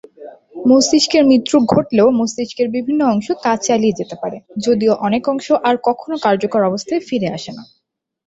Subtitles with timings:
[0.65, 6.15] মস্তিষ্কের মৃত্যু ঘটলেও মস্তিষ্কের বিভিন্ন অংশ কাজ চালিয়ে যেতে পারে যদিও অনেক অংশ আর কখনো
[6.17, 7.63] কার্যকর অবস্থায় ফিরে আসে না।